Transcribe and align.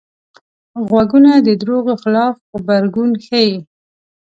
غوږونه 0.87 1.31
د 1.47 1.49
دروغو 1.61 1.93
خلاف 2.03 2.35
غبرګون 2.59 3.11
ښيي 3.25 3.55